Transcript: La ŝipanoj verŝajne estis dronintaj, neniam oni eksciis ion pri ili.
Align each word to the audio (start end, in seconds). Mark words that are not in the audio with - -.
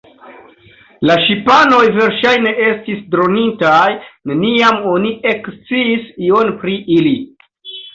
La 1.09 1.17
ŝipanoj 1.25 1.81
verŝajne 1.99 2.55
estis 2.69 3.05
dronintaj, 3.13 3.85
neniam 4.35 4.83
oni 4.97 5.15
eksciis 5.37 6.13
ion 6.31 6.55
pri 6.63 6.79
ili. 7.01 7.19